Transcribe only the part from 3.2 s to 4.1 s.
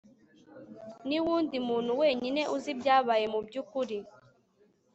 mubyukuri